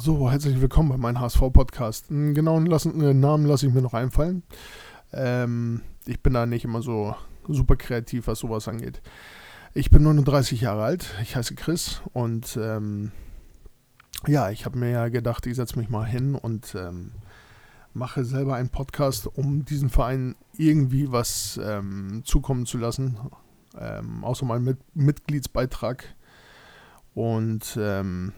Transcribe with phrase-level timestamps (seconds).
[0.00, 2.12] So, herzlich willkommen bei meinem HSV-Podcast.
[2.12, 4.44] Einen genauen lassen, äh, Namen lasse ich mir noch einfallen.
[5.12, 7.16] Ähm, ich bin da nicht immer so
[7.48, 9.02] super kreativ, was sowas angeht.
[9.74, 13.10] Ich bin 39 Jahre alt, ich heiße Chris und ähm,
[14.28, 17.10] ja, ich habe mir ja gedacht, ich setze mich mal hin und ähm,
[17.92, 23.18] mache selber einen Podcast, um diesem Verein irgendwie was ähm, zukommen zu lassen,
[23.76, 26.14] ähm, außer meinem Mit Mitgliedsbeitrag.
[27.14, 28.32] Und ähm,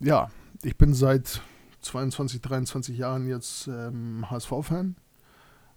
[0.00, 0.30] ja,
[0.62, 1.42] ich bin seit
[1.82, 4.96] 22, 23 Jahren jetzt ähm, HSV-Fan.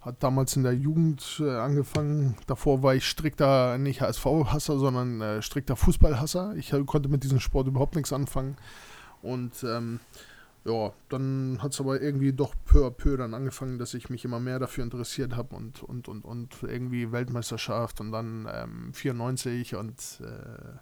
[0.02, 2.36] Hat damals in der Jugend äh, angefangen.
[2.48, 6.56] Davor war ich strikter, nicht HSV-Hasser, sondern äh, strikter Fußballhasser.
[6.58, 8.58] Ich äh, konnte mit diesem Sport überhaupt nichts anfangen.
[9.22, 10.02] Und ähm,
[10.66, 14.26] ja, dann hat es aber irgendwie doch peu à peu dann angefangen, dass ich mich
[14.26, 19.76] immer mehr dafür interessiert habe und, und, und, und irgendwie Weltmeisterschaft und dann ähm, 94
[19.76, 20.78] und äh,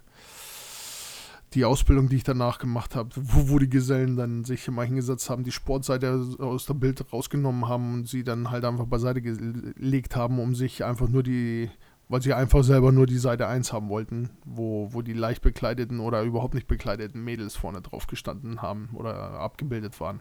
[1.54, 5.30] die Ausbildung, die ich danach gemacht habe, wo, wo die Gesellen dann sich immer hingesetzt
[5.30, 10.16] haben, die Sportseite aus der Bild rausgenommen haben und sie dann halt einfach beiseite gelegt
[10.16, 11.70] haben, um sich einfach nur die,
[12.08, 16.00] weil sie einfach selber nur die Seite 1 haben wollten, wo, wo die leicht bekleideten
[16.00, 20.20] oder überhaupt nicht bekleideten Mädels vorne drauf gestanden haben oder abgebildet waren.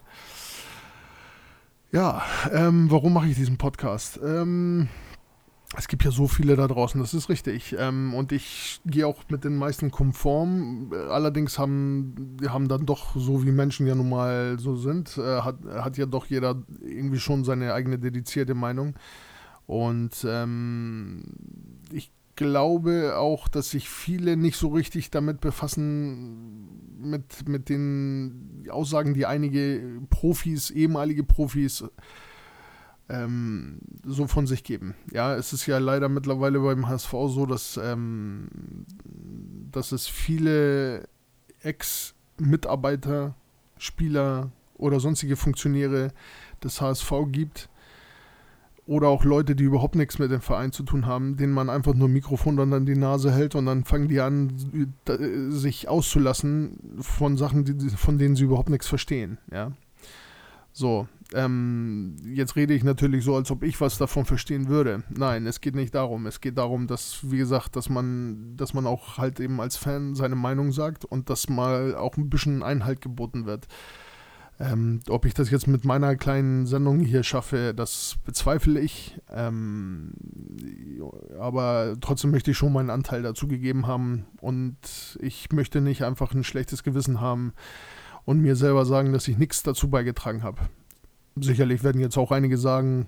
[1.91, 2.21] Ja,
[2.53, 4.19] ähm, warum mache ich diesen Podcast?
[4.23, 4.87] Ähm,
[5.77, 7.75] es gibt ja so viele da draußen, das ist richtig.
[7.77, 10.91] Ähm, und ich gehe auch mit den meisten konform.
[11.09, 15.63] Allerdings haben, haben dann doch, so wie Menschen ja nun mal so sind, äh, hat,
[15.65, 18.95] hat ja doch jeder irgendwie schon seine eigene dedizierte Meinung.
[19.65, 21.23] Und ähm,
[21.93, 26.67] ich glaube auch, dass sich viele nicht so richtig damit befassen,
[26.99, 31.83] mit, mit den Aussagen, die einige Profis, ehemalige Profis,
[33.11, 34.95] ähm, so von sich geben.
[35.11, 38.47] Ja, es ist ja leider mittlerweile beim HSV so, dass, ähm,
[39.71, 41.07] dass es viele
[41.61, 43.35] Ex-Mitarbeiter,
[43.77, 46.11] Spieler oder sonstige Funktionäre
[46.63, 47.69] des HSV gibt,
[48.87, 51.93] oder auch Leute, die überhaupt nichts mit dem Verein zu tun haben, denen man einfach
[51.93, 54.51] nur ein Mikrofon dann an die Nase hält und dann fangen die an,
[55.49, 59.37] sich auszulassen von Sachen, von denen sie überhaupt nichts verstehen.
[59.51, 59.71] Ja.
[60.73, 65.03] So, ähm, jetzt rede ich natürlich so, als ob ich was davon verstehen würde.
[65.09, 66.25] Nein, es geht nicht darum.
[66.25, 70.15] Es geht darum, dass, wie gesagt, dass man, dass man auch halt eben als Fan
[70.15, 73.67] seine Meinung sagt und dass mal auch ein bisschen Einhalt geboten wird.
[74.59, 79.17] Ähm, ob ich das jetzt mit meiner kleinen Sendung hier schaffe, das bezweifle ich.
[79.31, 80.13] Ähm,
[81.39, 84.77] aber trotzdem möchte ich schon meinen Anteil dazu gegeben haben und
[85.19, 87.53] ich möchte nicht einfach ein schlechtes Gewissen haben
[88.25, 90.59] und mir selber sagen, dass ich nichts dazu beigetragen habe.
[91.35, 93.07] Sicherlich werden jetzt auch einige sagen,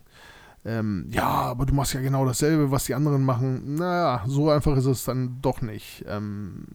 [0.65, 3.75] ähm, ja, aber du machst ja genau dasselbe, was die anderen machen.
[3.75, 6.05] Naja, so einfach ist es dann doch nicht.
[6.07, 6.65] Ähm,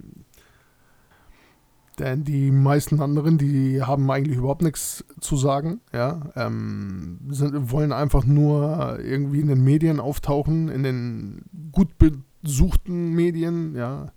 [1.99, 7.93] denn die meisten anderen, die haben eigentlich überhaupt nichts zu sagen, ja, ähm, sind, wollen
[7.93, 14.13] einfach nur irgendwie in den Medien auftauchen, in den gut besuchten Medien, ja.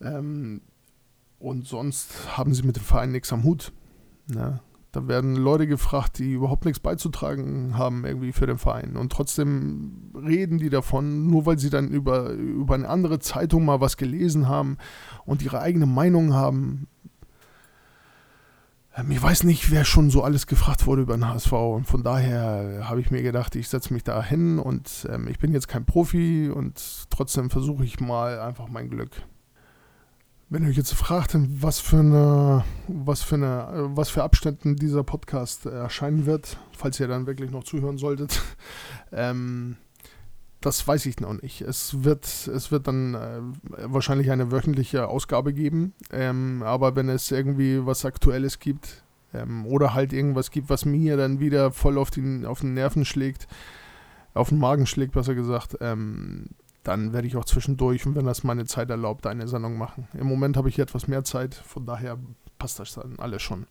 [0.00, 0.62] Ähm,
[1.40, 3.72] und sonst haben sie mit dem Verein nichts am Hut.
[4.28, 4.60] Ne?
[4.92, 8.96] Da werden Leute gefragt, die überhaupt nichts beizutragen haben irgendwie für den Verein.
[8.96, 13.80] Und trotzdem reden die davon, nur weil sie dann über, über eine andere Zeitung mal
[13.80, 14.78] was gelesen haben
[15.24, 16.88] und ihre eigene Meinung haben.
[18.96, 21.52] Ähm, ich weiß nicht, wer schon so alles gefragt wurde über den HSV.
[21.52, 25.38] Und von daher habe ich mir gedacht, ich setze mich da hin und ähm, ich
[25.38, 29.22] bin jetzt kein Profi und trotzdem versuche ich mal einfach mein Glück.
[30.52, 35.04] Wenn ihr euch jetzt fragt, was für eine, was für eine, was für Abständen dieser
[35.04, 38.42] Podcast erscheinen wird, falls ihr dann wirklich noch zuhören solltet,
[39.12, 39.76] ähm,
[40.60, 41.60] das weiß ich noch nicht.
[41.60, 43.40] Es wird, es wird dann äh,
[43.84, 49.94] wahrscheinlich eine wöchentliche Ausgabe geben, ähm, aber wenn es irgendwie was Aktuelles gibt ähm, oder
[49.94, 53.46] halt irgendwas gibt, was mir dann wieder voll auf den, auf den Nerven schlägt,
[54.34, 56.46] auf den Magen schlägt, besser gesagt, ähm,
[56.82, 60.08] dann werde ich auch zwischendurch, wenn das meine Zeit erlaubt, eine Sendung machen.
[60.14, 62.18] Im Moment habe ich etwas mehr Zeit, von daher
[62.58, 63.66] passt das dann alles schon.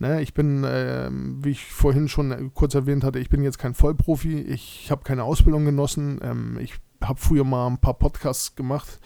[0.00, 3.74] Ne, ich bin, äh, wie ich vorhin schon kurz erwähnt hatte, ich bin jetzt kein
[3.74, 9.00] Vollprofi, ich habe keine Ausbildung genossen, ähm, ich habe früher mal ein paar Podcasts gemacht.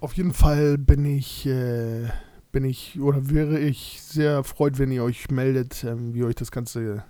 [0.00, 2.08] Auf jeden Fall bin ich, äh,
[2.52, 6.52] bin ich oder wäre ich sehr erfreut, wenn ihr euch meldet, ähm, wie euch das
[6.52, 7.04] Ganze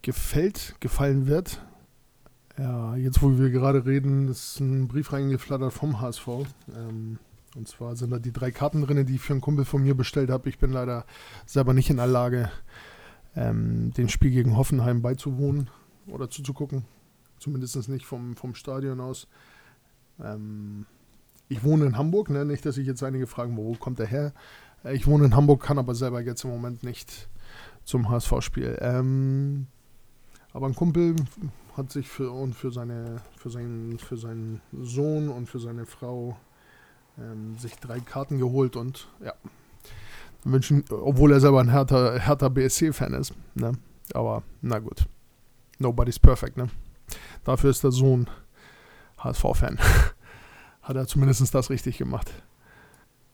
[0.00, 1.62] gefällt, gefallen wird.
[2.56, 6.28] Ja, jetzt wo wir gerade reden, ist ein Brief reingeflattert vom HSV.
[6.76, 7.18] Ähm,
[7.56, 9.96] und zwar sind da die drei Karten drin, die ich für einen Kumpel von mir
[9.96, 10.48] bestellt habe.
[10.48, 11.04] Ich bin leider
[11.46, 12.50] selber nicht in der Lage,
[13.34, 15.68] ähm, dem Spiel gegen Hoffenheim beizuwohnen
[16.06, 16.84] oder zuzugucken.
[17.38, 19.26] Zumindest nicht vom, vom Stadion aus.
[20.22, 20.86] Ähm,
[21.48, 22.44] ich wohne in Hamburg, ne?
[22.44, 24.32] nicht, dass sich jetzt einige fragen, wo kommt er her.
[24.92, 27.28] Ich wohne in Hamburg, kann aber selber jetzt im Moment nicht
[27.84, 28.78] zum HSV-Spiel.
[28.80, 29.66] Ähm,
[30.54, 31.14] aber ein Kumpel
[31.76, 36.38] hat sich für und für seine für seinen für seinen Sohn und für seine Frau
[37.18, 39.34] ähm, sich drei Karten geholt und ja
[40.44, 43.32] wünschen, obwohl er selber ein härter härter BSC-Fan ist.
[43.54, 43.72] Ne?
[44.12, 45.06] Aber na gut,
[45.78, 46.56] nobody's perfect.
[46.56, 46.68] Ne?
[47.44, 48.28] Dafür ist der Sohn
[49.18, 49.78] HSV-Fan.
[50.82, 52.30] Hat er zumindest das richtig gemacht.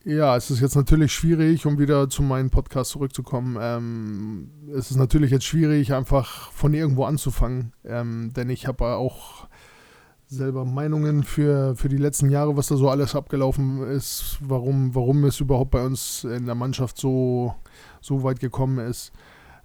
[0.04, 3.58] Ja, es ist jetzt natürlich schwierig, um wieder zu meinem Podcast zurückzukommen.
[3.60, 9.46] Ähm, es ist natürlich jetzt schwierig, einfach von irgendwo anzufangen, ähm, denn ich habe auch
[10.26, 15.24] selber Meinungen für, für die letzten Jahre, was da so alles abgelaufen ist, warum, warum
[15.24, 17.54] es überhaupt bei uns in der Mannschaft so,
[18.00, 19.12] so weit gekommen ist.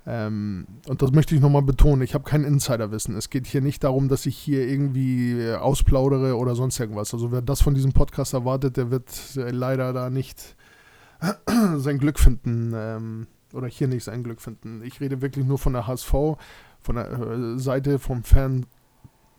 [0.07, 3.15] Ähm, und das möchte ich nochmal betonen, ich habe kein Insiderwissen.
[3.15, 7.13] Es geht hier nicht darum, dass ich hier irgendwie äh, ausplaudere oder sonst irgendwas.
[7.13, 10.55] Also wer das von diesem Podcast erwartet, der wird äh, leider da nicht
[11.77, 14.83] sein Glück finden ähm, oder hier nicht sein Glück finden.
[14.83, 18.67] Ich rede wirklich nur von der HSV, von der äh, Seite vom Fan,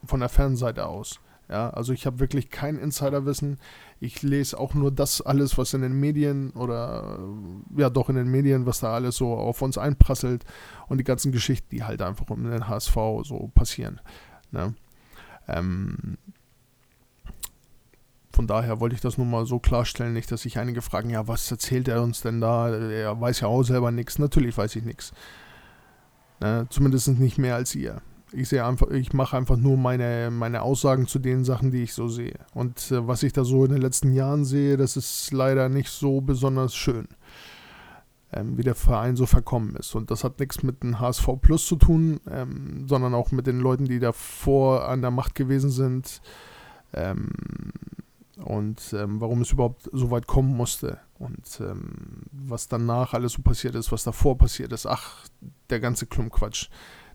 [0.05, 1.21] von der Fanseite aus.
[1.49, 3.59] Ja, also ich habe wirklich kein Insiderwissen.
[4.01, 7.21] Ich lese auch nur das alles, was in den Medien oder
[7.77, 10.45] ja doch in den Medien, was da alles so auf uns einprasselt
[10.89, 14.01] und die ganzen Geschichten, die halt einfach um den HSV so passieren.
[14.51, 14.75] Ne?
[15.47, 16.19] Ähm,
[18.33, 21.29] von daher wollte ich das nur mal so klarstellen, nicht, dass sich einige fragen, ja,
[21.29, 22.69] was erzählt er uns denn da?
[22.69, 24.19] Er weiß ja auch selber nichts.
[24.19, 25.13] Natürlich weiß ich nichts.
[26.41, 26.67] Ne?
[26.71, 28.03] Zumindest nicht mehr als ihr
[28.37, 31.95] ich sehe einfach, ich mache einfach nur meine, meine Aussagen zu den Sachen, die ich
[31.95, 32.39] so sehe.
[32.55, 35.89] Und äh, was ich da so in den letzten Jahren sehe, das ist leider nicht
[35.89, 37.09] so besonders schön,
[38.33, 39.95] ähm, wie der Verein so verkommen ist.
[39.95, 43.59] Und das hat nichts mit dem HSV Plus zu tun, ähm, sondern auch mit den
[43.59, 46.21] Leuten, die davor an der Macht gewesen sind.
[46.93, 47.31] Ähm,
[48.45, 53.41] und ähm, warum es überhaupt so weit kommen musste und ähm, was danach alles so
[53.41, 54.85] passiert ist, was davor passiert ist.
[54.85, 55.25] Ach,
[55.71, 56.69] der ganze Klumpquatsch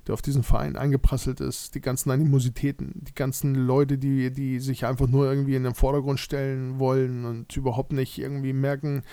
[0.07, 4.85] der auf diesen Verein eingeprasselt ist, die ganzen Animositäten, die ganzen Leute, die, die sich
[4.85, 9.03] einfach nur irgendwie in den Vordergrund stellen wollen und überhaupt nicht irgendwie merken,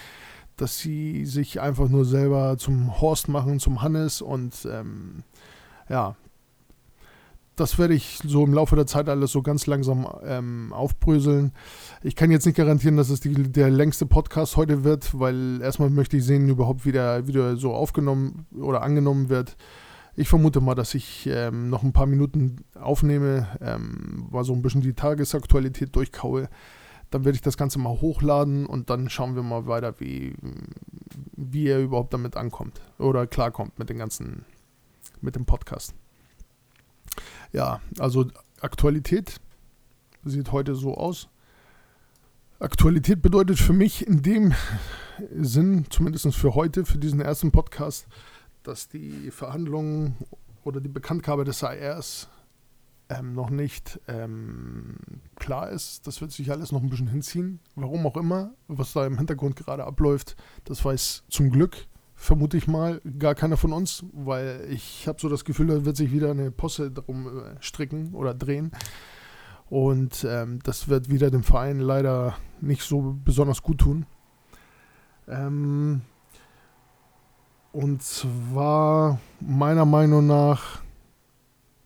[0.56, 5.22] dass sie sich einfach nur selber zum Horst machen, zum Hannes und ähm,
[5.88, 6.16] ja,
[7.58, 11.52] das werde ich so im Laufe der Zeit alles so ganz langsam ähm, aufbröseln.
[12.02, 15.90] Ich kann jetzt nicht garantieren, dass es die, der längste Podcast heute wird, weil erstmal
[15.90, 19.56] möchte ich sehen, überhaupt wieder, wieder so aufgenommen oder angenommen wird.
[20.18, 24.62] Ich vermute mal, dass ich ähm, noch ein paar Minuten aufnehme, ähm, mal so ein
[24.62, 26.48] bisschen die Tagesaktualität durchkaue.
[27.10, 30.34] Dann werde ich das Ganze mal hochladen und dann schauen wir mal weiter, wie,
[31.36, 34.44] wie er überhaupt damit ankommt oder klarkommt mit dem ganzen,
[35.20, 35.94] mit dem Podcast.
[37.52, 38.26] Ja, also
[38.60, 39.36] Aktualität
[40.24, 41.28] sieht heute so aus.
[42.58, 44.52] Aktualität bedeutet für mich in dem
[45.30, 48.08] Sinn, zumindest für heute, für diesen ersten Podcast,
[48.62, 50.16] dass die Verhandlungen
[50.64, 52.28] oder die Bekanntgabe des ARs
[53.08, 54.96] ähm, noch nicht ähm,
[55.36, 56.06] klar ist.
[56.06, 57.60] Das wird sich alles noch ein bisschen hinziehen.
[57.74, 62.66] Warum auch immer, was da im Hintergrund gerade abläuft, das weiß zum Glück, vermute ich
[62.66, 66.32] mal, gar keiner von uns, weil ich habe so das Gefühl, da wird sich wieder
[66.32, 68.72] eine Posse drum äh, stricken oder drehen.
[69.70, 74.06] Und ähm, das wird wieder dem Verein leider nicht so besonders gut tun.
[75.28, 76.02] Ähm,
[77.78, 80.80] und zwar meiner Meinung nach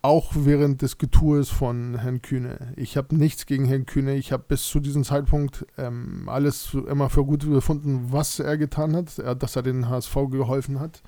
[0.00, 2.72] auch während des Getues von Herrn Kühne.
[2.76, 4.14] Ich habe nichts gegen Herrn Kühne.
[4.14, 8.96] Ich habe bis zu diesem Zeitpunkt ähm, alles immer für gut befunden, was er getan
[8.96, 11.02] hat, dass er den HSV geholfen hat.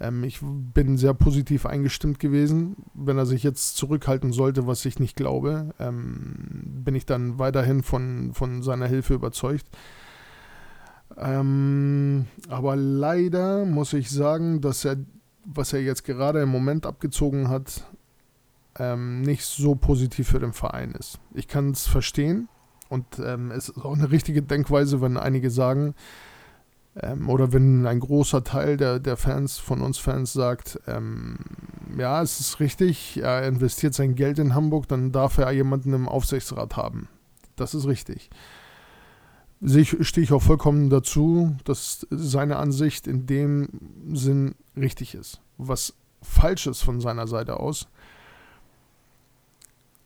[0.00, 2.74] Ähm, ich bin sehr positiv eingestimmt gewesen.
[2.94, 7.84] Wenn er sich jetzt zurückhalten sollte, was ich nicht glaube, ähm, bin ich dann weiterhin
[7.84, 9.66] von, von seiner Hilfe überzeugt.
[11.16, 14.96] Ähm, aber leider muss ich sagen, dass er,
[15.44, 17.84] was er jetzt gerade im Moment abgezogen hat,
[18.78, 21.18] ähm, nicht so positiv für den Verein ist.
[21.34, 22.48] Ich kann es verstehen
[22.88, 25.94] und ähm, es ist auch eine richtige Denkweise, wenn einige sagen,
[27.00, 31.38] ähm, oder wenn ein großer Teil der, der Fans von uns Fans sagt, ähm,
[31.96, 36.08] ja, es ist richtig, er investiert sein Geld in Hamburg, dann darf er jemanden im
[36.08, 37.08] Aufsichtsrat haben.
[37.56, 38.30] Das ist richtig
[39.62, 43.68] stehe ich auch vollkommen dazu, dass seine Ansicht in dem
[44.12, 45.40] Sinn richtig ist.
[45.56, 47.88] Was falsch ist von seiner Seite aus.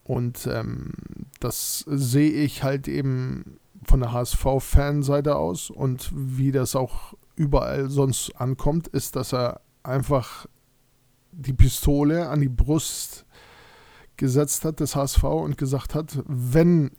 [0.04, 0.92] Und ähm,
[1.40, 8.30] das sehe ich halt eben von der HSV-Fanseite aus und wie das auch überall sonst
[8.36, 10.46] ankommt, ist, dass er einfach
[11.32, 13.24] die Pistole an die Brust
[14.16, 16.90] gesetzt hat des HSV und gesagt hat, wenn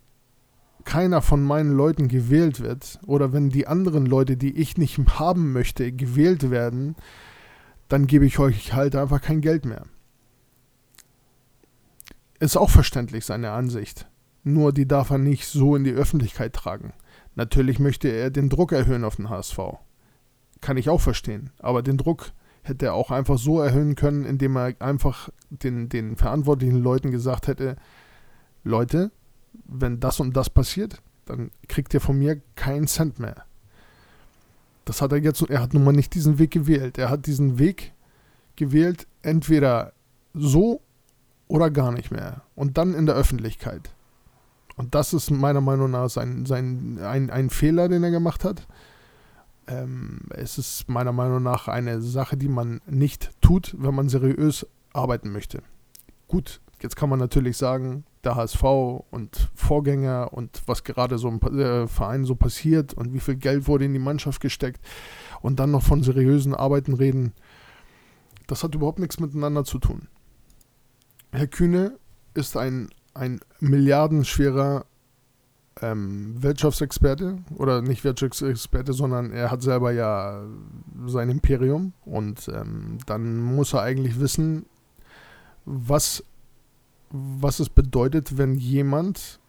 [0.85, 5.51] keiner von meinen Leuten gewählt wird oder wenn die anderen Leute, die ich nicht haben
[5.53, 6.95] möchte, gewählt werden,
[7.87, 9.85] dann gebe ich euch halt einfach kein Geld mehr.
[12.39, 14.07] Ist auch verständlich seine Ansicht.
[14.43, 16.93] Nur die darf er nicht so in die Öffentlichkeit tragen.
[17.35, 19.57] Natürlich möchte er den Druck erhöhen auf den HSV.
[20.59, 21.51] Kann ich auch verstehen.
[21.59, 22.31] Aber den Druck
[22.63, 27.47] hätte er auch einfach so erhöhen können, indem er einfach den, den verantwortlichen Leuten gesagt
[27.47, 27.75] hätte,
[28.63, 29.11] Leute,
[29.65, 33.45] wenn das und das passiert, dann kriegt ihr von mir keinen Cent mehr.
[34.85, 36.97] Das hat er jetzt, er hat nun mal nicht diesen Weg gewählt.
[36.97, 37.93] Er hat diesen Weg
[38.55, 39.93] gewählt, entweder
[40.33, 40.81] so
[41.47, 42.41] oder gar nicht mehr.
[42.55, 43.91] Und dann in der Öffentlichkeit.
[44.75, 48.67] Und das ist meiner Meinung nach sein, sein, ein, ein Fehler, den er gemacht hat.
[49.67, 54.65] Ähm, es ist meiner Meinung nach eine Sache, die man nicht tut, wenn man seriös
[54.91, 55.61] arbeiten möchte.
[56.27, 58.61] Gut, jetzt kann man natürlich sagen, der HSV
[59.09, 63.67] und Vorgänger und was gerade so im äh, Verein so passiert und wie viel Geld
[63.67, 64.85] wurde in die Mannschaft gesteckt
[65.41, 67.31] und dann noch von seriösen Arbeiten reden,
[68.47, 70.09] das hat überhaupt nichts miteinander zu tun.
[71.31, 71.97] Herr Kühne
[72.33, 74.85] ist ein, ein milliardenschwerer
[75.81, 80.43] ähm, Wirtschaftsexperte oder nicht Wirtschaftsexperte, sondern er hat selber ja
[81.05, 84.65] sein Imperium und ähm, dann muss er eigentlich wissen,
[85.65, 86.23] was
[87.13, 89.39] was es bedeutet, wenn jemand,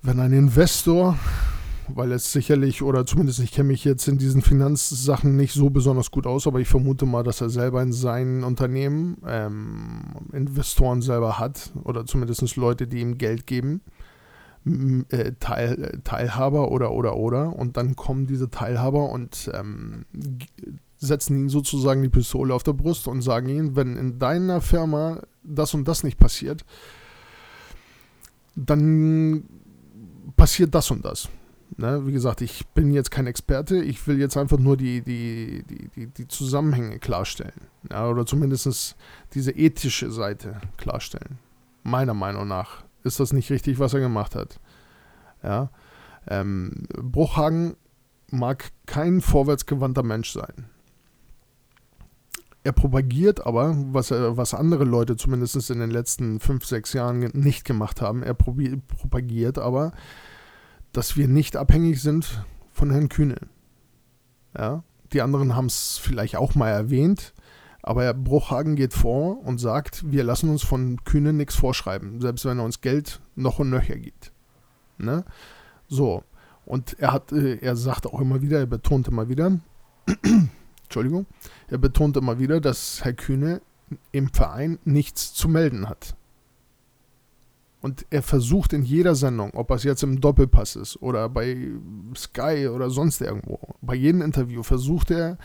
[0.00, 1.18] wenn ein Investor,
[1.88, 6.12] weil es sicherlich, oder zumindest ich kenne mich jetzt in diesen Finanzsachen nicht so besonders
[6.12, 10.02] gut aus, aber ich vermute mal, dass er selber in seinem Unternehmen ähm,
[10.32, 13.82] Investoren selber hat oder zumindest Leute, die ihm Geld geben.
[15.08, 20.04] Äh, Teil, äh, Teilhaber oder oder oder und dann kommen diese Teilhaber und ähm,
[21.00, 25.22] setzen ihnen sozusagen die Pistole auf der Brust und sagen ihnen, wenn in deiner Firma
[25.42, 26.64] das und das nicht passiert,
[28.54, 29.44] dann
[30.36, 31.30] passiert das und das.
[31.78, 32.06] Ne?
[32.06, 35.88] Wie gesagt, ich bin jetzt kein Experte, ich will jetzt einfach nur die, die, die,
[35.88, 37.68] die, die Zusammenhänge klarstellen.
[37.90, 38.08] Ja?
[38.08, 38.96] Oder zumindest
[39.32, 41.38] diese ethische Seite klarstellen.
[41.82, 44.60] Meiner Meinung nach ist das nicht richtig, was er gemacht hat.
[45.42, 45.70] Ja?
[46.28, 47.76] Ähm, Bruchhagen
[48.28, 50.66] mag kein vorwärtsgewandter Mensch sein
[52.62, 57.20] er propagiert aber, was, er, was andere Leute zumindest in den letzten fünf, sechs Jahren
[57.32, 59.92] nicht gemacht haben, er propagiert aber,
[60.92, 63.36] dass wir nicht abhängig sind von Herrn Kühne.
[64.56, 64.82] Ja?
[65.12, 67.32] Die anderen haben es vielleicht auch mal erwähnt,
[67.82, 72.44] aber Herr Bruchhagen geht vor und sagt, wir lassen uns von Kühne nichts vorschreiben, selbst
[72.44, 74.32] wenn er uns Geld noch und nöcher gibt.
[74.98, 75.24] Ne?
[75.88, 76.22] So.
[76.66, 79.58] Und er hat, äh, er sagt auch immer wieder, er betont immer wieder,
[80.90, 81.26] Entschuldigung,
[81.68, 83.60] er betont immer wieder, dass Herr Kühne
[84.10, 86.16] im Verein nichts zu melden hat.
[87.80, 91.70] Und er versucht in jeder Sendung, ob es jetzt im Doppelpass ist oder bei
[92.16, 95.38] Sky oder sonst irgendwo, bei jedem Interview versucht er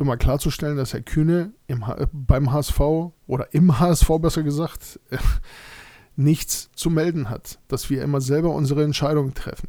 [0.00, 2.80] immer klarzustellen, dass Herr Kühne im, beim HSV
[3.28, 4.98] oder im HSV besser gesagt
[6.16, 9.68] nichts zu melden hat, dass wir immer selber unsere Entscheidungen treffen.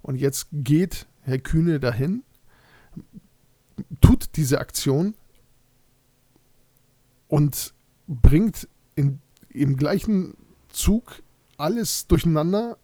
[0.00, 2.22] Und jetzt geht Herr Kühne dahin,
[4.38, 5.14] diese Aktion
[7.26, 7.74] und
[8.06, 10.34] bringt in, im gleichen
[10.68, 11.22] Zug
[11.56, 12.78] alles durcheinander,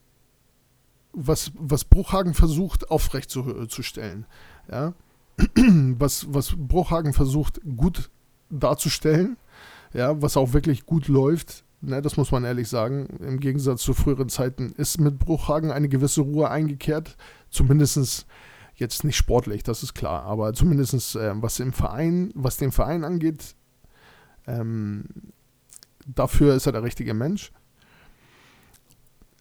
[1.13, 4.27] was, was Bruchhagen versucht aufrechtzustellen.
[4.71, 4.95] Ja?
[5.99, 8.09] Was, was Bruchhagen versucht gut
[8.51, 9.37] darzustellen,
[9.93, 13.09] ja, was auch wirklich gut läuft, ne, das muss man ehrlich sagen.
[13.19, 17.17] Im Gegensatz zu früheren Zeiten ist mit Bruchhagen eine gewisse Ruhe eingekehrt,
[17.51, 18.27] zumindest
[18.77, 23.05] Jetzt nicht sportlich, das ist klar, aber zumindest äh, was im Verein, was den Verein
[23.05, 23.55] angeht,
[24.47, 25.05] ähm,
[26.07, 27.53] dafür ist er der richtige Mensch.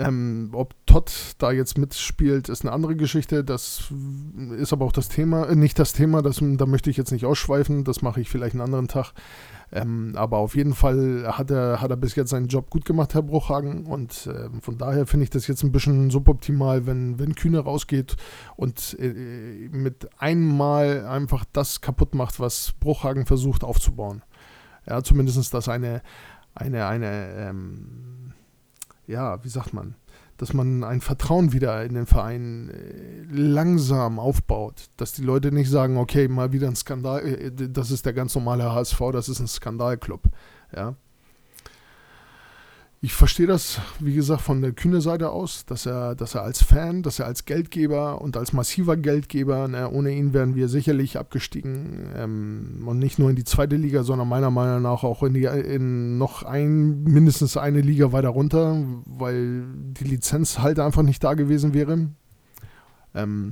[0.08, 3.44] Ähm, ob Todd da jetzt mitspielt, ist eine andere Geschichte.
[3.44, 3.92] Das
[4.58, 7.26] ist aber auch das Thema, äh, nicht das Thema, das, da möchte ich jetzt nicht
[7.26, 9.14] ausschweifen, das mache ich vielleicht einen anderen Tag.
[9.72, 13.16] Ähm, aber auf jeden Fall hat er, hat er bis jetzt seinen Job gut gemacht,
[13.16, 13.86] Herr Bruchhagen.
[13.86, 18.16] Und äh, von daher finde ich das jetzt ein bisschen suboptimal, wenn, wenn Kühne rausgeht
[18.56, 24.22] und äh, mit einmal einfach das kaputt macht, was Bruchhagen versucht aufzubauen.
[24.88, 26.02] Ja, zumindest, dass eine,
[26.54, 28.34] eine, eine, ähm,
[29.08, 29.96] ja, wie sagt man,
[30.38, 35.70] dass man ein Vertrauen wieder in den Verein äh, langsam aufbaut, dass die Leute nicht
[35.70, 39.40] sagen, okay, mal wieder ein Skandal, äh, das ist der ganz normale HSV, das ist
[39.40, 40.24] ein Skandalclub,
[40.76, 40.96] ja.
[43.04, 46.64] Ich verstehe das, wie gesagt, von der kühne Seite aus, dass er, dass er als
[46.64, 51.20] Fan, dass er als Geldgeber und als massiver Geldgeber, ne, ohne ihn wären wir sicherlich
[51.20, 55.34] abgestiegen ähm, und nicht nur in die zweite Liga, sondern meiner Meinung nach auch in,
[55.34, 61.22] die, in noch ein, mindestens eine Liga weiter runter, weil die Lizenz halt einfach nicht
[61.26, 62.08] da gewesen wäre.
[63.14, 63.52] Ähm,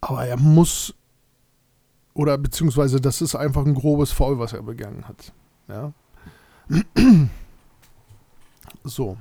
[0.00, 0.94] aber er muss,
[2.14, 5.32] oder beziehungsweise das ist einfach ein grobes Foul, was er begangen hat.
[5.66, 5.92] Ja.
[8.86, 9.18] So.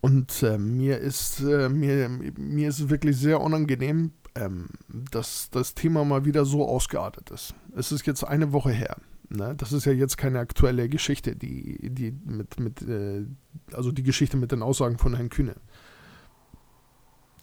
[0.00, 6.04] Und äh, mir ist äh, mir, mir ist wirklich sehr unangenehm, ähm, dass das Thema
[6.04, 7.54] mal wieder so ausgeartet ist.
[7.76, 8.96] Es ist jetzt eine Woche her.
[9.28, 9.54] Ne?
[9.56, 13.24] Das ist ja jetzt keine aktuelle Geschichte, die, die mit, mit äh,
[13.72, 15.54] also die Geschichte mit den Aussagen von Herrn Kühne.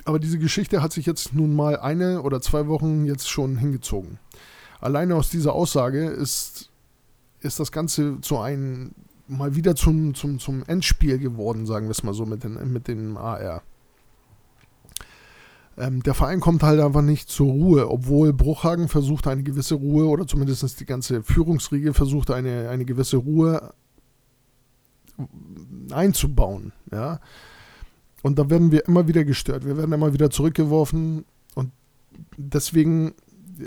[0.05, 4.19] Aber diese Geschichte hat sich jetzt nun mal eine oder zwei Wochen jetzt schon hingezogen.
[4.81, 6.71] Alleine aus dieser Aussage ist,
[7.41, 8.91] ist das Ganze zu einem
[9.29, 12.87] mal wieder zum, zum, zum Endspiel geworden, sagen wir es mal so, mit, den, mit
[12.87, 13.61] dem AR.
[15.77, 20.07] Ähm, der Verein kommt halt einfach nicht zur Ruhe, obwohl Bruchhagen versucht eine gewisse Ruhe
[20.07, 23.73] oder zumindest die ganze Führungsriege versucht eine, eine gewisse Ruhe
[25.91, 26.73] einzubauen.
[26.91, 27.19] Ja?
[28.21, 31.23] Und da werden wir immer wieder gestört, wir werden immer wieder zurückgeworfen
[31.55, 31.71] und
[32.35, 33.13] deswegen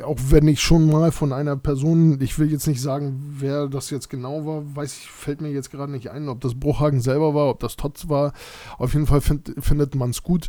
[0.05, 3.91] auch wenn ich schon mal von einer Person, ich will jetzt nicht sagen, wer das
[3.91, 7.35] jetzt genau war, weiß ich, fällt mir jetzt gerade nicht ein, ob das Bruchhagen selber
[7.35, 8.33] war, ob das Totz war.
[8.79, 10.49] Auf jeden Fall find, findet man es gut.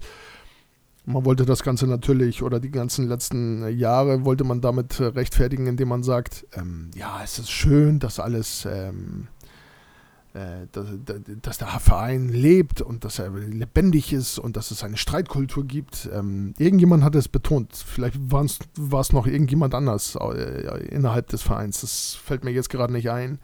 [1.05, 5.89] Man wollte das Ganze natürlich oder die ganzen letzten Jahre wollte man damit rechtfertigen, indem
[5.89, 9.42] man sagt, ähm, ja, es ist schön, dass alles ähm, äh,
[10.71, 10.87] dass,
[11.43, 16.09] dass, der Verein lebt und dass er lebendig ist und dass es eine Streitkultur gibt.
[16.11, 17.75] Ähm, irgendjemand hat es betont.
[17.75, 18.41] Vielleicht war
[19.01, 21.81] es noch irgendjemand anders äh, innerhalb des Vereins.
[21.81, 23.37] Das fällt mir jetzt gerade nicht ein.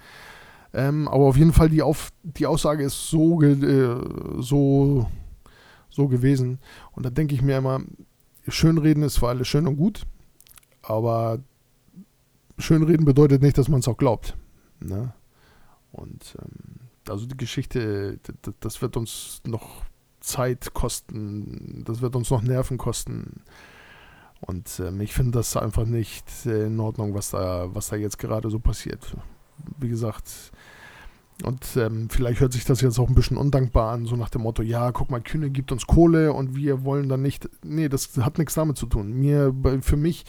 [0.74, 3.96] Ähm, aber auf jeden Fall die, auf, die Aussage ist so, äh,
[4.40, 5.08] so,
[5.90, 6.60] so gewesen.
[6.92, 7.82] Und da denke ich mir immer,
[8.48, 10.08] Schönreden ist zwar alles schön und gut,
[10.82, 11.40] aber
[12.58, 14.36] Schönreden bedeutet nicht, dass man es auch glaubt.
[14.80, 15.14] Ne?
[15.92, 18.20] Und ähm, also die Geschichte,
[18.60, 19.84] das wird uns noch
[20.20, 23.44] Zeit kosten, das wird uns noch Nerven kosten.
[24.42, 28.50] Und ähm, ich finde das einfach nicht in Ordnung, was da, was da jetzt gerade
[28.50, 29.16] so passiert.
[29.80, 30.52] Wie gesagt,
[31.44, 34.42] und ähm, vielleicht hört sich das jetzt auch ein bisschen undankbar an, so nach dem
[34.42, 37.50] Motto, ja, guck mal, Kühne gibt uns Kohle und wir wollen dann nicht.
[37.64, 39.14] Nee, das hat nichts damit zu tun.
[39.14, 40.26] Mir, für mich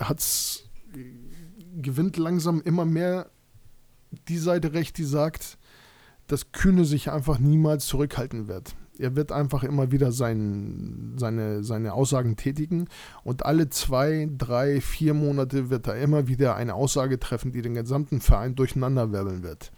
[0.00, 0.64] hat's
[1.76, 3.30] gewinnt langsam immer mehr
[4.28, 5.58] die Seite recht, die sagt,
[6.26, 8.74] dass Kühne sich einfach niemals zurückhalten wird.
[8.98, 12.86] Er wird einfach immer wieder sein, seine, seine Aussagen tätigen
[13.24, 17.74] und alle zwei, drei, vier Monate wird er immer wieder eine Aussage treffen, die den
[17.74, 19.72] gesamten Verein durcheinanderwirbeln wird.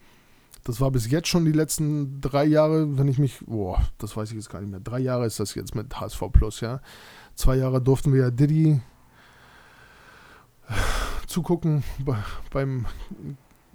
[0.65, 4.31] Das war bis jetzt schon die letzten drei Jahre, wenn ich mich, boah, das weiß
[4.31, 4.81] ich jetzt gar nicht mehr.
[4.81, 6.81] Drei Jahre ist das jetzt mit HSV Plus, ja.
[7.35, 8.81] Zwei Jahre durften wir ja Diddy
[11.27, 11.83] zugucken
[12.53, 12.87] beim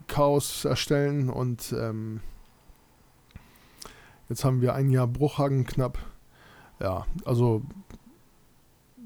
[0.07, 2.21] Chaos erstellen und ähm,
[4.29, 5.97] jetzt haben wir ein Jahr Bruchhagen knapp.
[6.79, 7.63] Ja, also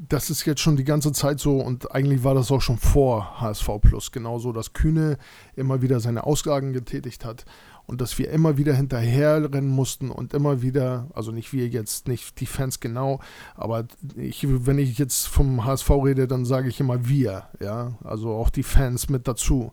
[0.09, 3.39] das ist jetzt schon die ganze Zeit so und eigentlich war das auch schon vor
[3.39, 5.17] HSV Plus genauso, dass Kühne
[5.55, 7.45] immer wieder seine Aussagen getätigt hat
[7.85, 12.39] und dass wir immer wieder hinterherrennen mussten und immer wieder, also nicht wir jetzt, nicht
[12.39, 13.19] die Fans genau,
[13.55, 13.85] aber
[14.15, 18.49] ich, wenn ich jetzt vom HSV rede, dann sage ich immer wir, ja, also auch
[18.49, 19.71] die Fans mit dazu.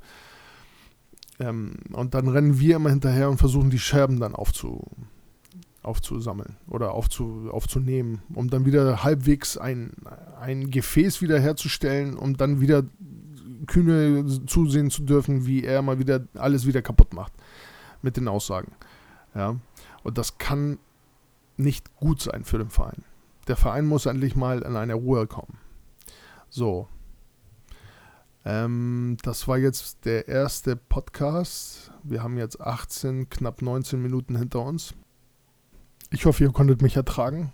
[1.41, 4.85] Ähm, und dann rennen wir immer hinterher und versuchen die Scherben dann aufzu,
[5.83, 9.93] aufzusammeln oder aufzu, aufzunehmen, um dann wieder halbwegs ein,
[10.41, 12.85] ein Gefäß wiederherzustellen, um dann wieder
[13.67, 17.33] kühne zusehen zu dürfen, wie er mal wieder alles wieder kaputt macht
[18.03, 18.73] mit den Aussagen.
[19.35, 19.57] Ja.
[20.03, 20.79] Und das kann
[21.57, 23.05] nicht gut sein für den Verein.
[23.47, 25.59] Der Verein muss endlich mal in eine Ruhe kommen.
[26.51, 26.89] So,
[28.49, 31.93] ähm, das war jetzt der erste Podcast.
[32.03, 34.95] Wir haben jetzt 18, knapp 19 Minuten hinter uns.
[36.11, 37.53] Ich hoffe, ihr konntet mich ertragen.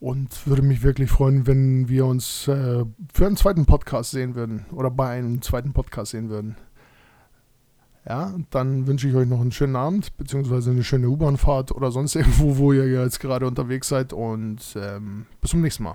[0.00, 4.66] Und würde mich wirklich freuen, wenn wir uns äh, für einen zweiten Podcast sehen würden
[4.72, 6.56] oder bei einem zweiten Podcast sehen würden.
[8.08, 12.14] Ja, dann wünsche ich euch noch einen schönen Abend, beziehungsweise eine schöne U-Bahn-Fahrt oder sonst
[12.16, 14.12] irgendwo, wo ihr jetzt gerade unterwegs seid.
[14.12, 15.94] Und ähm, bis zum nächsten Mal.